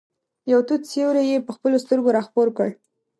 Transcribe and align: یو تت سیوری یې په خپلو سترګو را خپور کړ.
یو 0.51 0.59
تت 0.67 0.81
سیوری 0.91 1.23
یې 1.31 1.37
په 1.45 1.51
خپلو 1.55 1.77
سترګو 1.83 2.09
را 2.15 2.21
خپور 2.27 2.47
کړ. 2.57 2.69